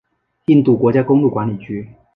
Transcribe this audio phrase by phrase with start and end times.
[0.47, 1.87] 印度国家公路管理局。